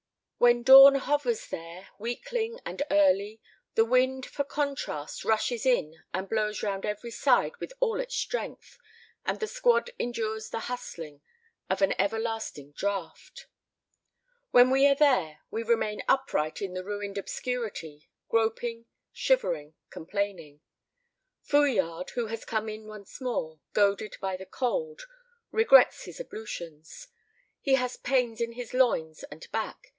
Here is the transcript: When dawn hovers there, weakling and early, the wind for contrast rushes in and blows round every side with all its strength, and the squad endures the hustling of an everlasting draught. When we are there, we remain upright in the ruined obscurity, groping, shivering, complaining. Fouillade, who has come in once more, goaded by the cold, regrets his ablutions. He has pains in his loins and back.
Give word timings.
When 0.39 0.63
dawn 0.63 0.95
hovers 0.95 1.45
there, 1.49 1.89
weakling 1.99 2.59
and 2.65 2.81
early, 2.89 3.39
the 3.75 3.85
wind 3.85 4.25
for 4.25 4.43
contrast 4.43 5.23
rushes 5.23 5.67
in 5.67 6.03
and 6.15 6.27
blows 6.27 6.63
round 6.63 6.83
every 6.83 7.11
side 7.11 7.55
with 7.57 7.71
all 7.79 7.99
its 7.99 8.15
strength, 8.15 8.79
and 9.23 9.39
the 9.39 9.45
squad 9.45 9.91
endures 9.99 10.49
the 10.49 10.61
hustling 10.61 11.21
of 11.69 11.83
an 11.83 11.93
everlasting 12.01 12.71
draught. 12.71 13.45
When 14.49 14.71
we 14.71 14.87
are 14.87 14.95
there, 14.95 15.41
we 15.51 15.61
remain 15.61 16.01
upright 16.07 16.63
in 16.63 16.73
the 16.73 16.83
ruined 16.83 17.19
obscurity, 17.19 18.09
groping, 18.27 18.87
shivering, 19.13 19.75
complaining. 19.91 20.61
Fouillade, 21.43 22.09
who 22.15 22.25
has 22.25 22.43
come 22.45 22.67
in 22.67 22.87
once 22.87 23.21
more, 23.21 23.59
goaded 23.73 24.15
by 24.19 24.35
the 24.37 24.47
cold, 24.47 25.03
regrets 25.51 26.05
his 26.05 26.19
ablutions. 26.19 27.09
He 27.59 27.75
has 27.75 27.95
pains 27.97 28.41
in 28.41 28.53
his 28.53 28.73
loins 28.73 29.23
and 29.25 29.47
back. 29.51 29.89